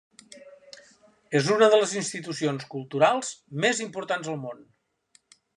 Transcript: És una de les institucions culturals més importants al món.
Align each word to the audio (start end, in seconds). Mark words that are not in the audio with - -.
És 1.41 1.49
una 1.57 1.67
de 1.75 1.79
les 1.83 1.93
institucions 2.01 2.67
culturals 2.73 3.31
més 3.67 3.85
importants 3.89 4.33
al 4.35 4.45
món. 4.49 4.69